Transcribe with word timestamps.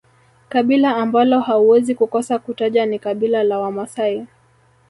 kabila 0.49 0.95
ambalo 0.97 1.39
hauwezi 1.39 1.95
kukosa 1.95 2.39
kutaja 2.39 2.85
ni 2.85 2.99
kabila 2.99 3.43
la 3.43 3.59
Wamasai 3.59 4.27